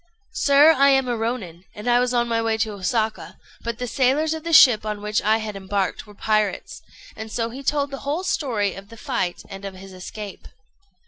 "Sir, 0.33 0.71
I 0.75 0.89
am 0.89 1.07
a 1.07 1.15
Rônin, 1.15 1.65
and 1.75 1.85
was 1.85 2.11
on 2.11 2.27
my 2.27 2.41
way 2.41 2.57
to 2.57 2.71
Osaka; 2.71 3.37
but 3.63 3.77
the 3.77 3.85
sailors 3.85 4.33
of 4.33 4.43
the 4.43 4.51
ship 4.51 4.83
on 4.83 4.99
which 5.03 5.21
I 5.21 5.37
had 5.37 5.55
embarked 5.55 6.07
were 6.07 6.15
pirates;" 6.15 6.81
and 7.15 7.31
so 7.31 7.51
he 7.51 7.61
told 7.61 7.91
the 7.91 7.99
whole 7.99 8.23
story 8.23 8.73
of 8.73 8.89
the 8.89 8.97
fight 8.97 9.43
and 9.47 9.63
of 9.63 9.75
his 9.75 9.93
escape. 9.93 10.47